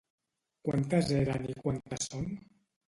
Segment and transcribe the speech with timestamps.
[0.69, 2.29] Quantes eren i quantes són?